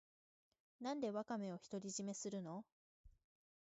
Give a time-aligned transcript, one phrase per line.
[0.79, 2.65] なんでワカメを独り占めするの